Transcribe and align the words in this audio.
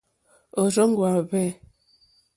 Òrzòŋwá 0.59 1.09
hwɛ̂. 1.15 1.49